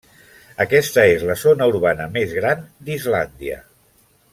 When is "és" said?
1.17-1.25